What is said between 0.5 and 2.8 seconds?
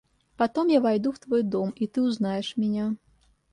я войду в твой дом и ты узнаешь